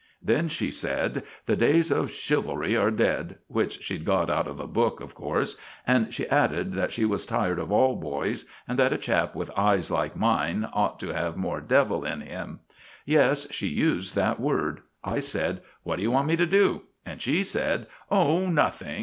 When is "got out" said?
4.03-4.47